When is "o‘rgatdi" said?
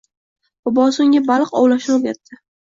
1.99-2.41